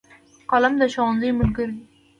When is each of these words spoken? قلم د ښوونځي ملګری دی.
قلم 0.49 0.73
د 0.81 0.83
ښوونځي 0.93 1.29
ملګری 1.39 1.73
دی. 1.77 1.83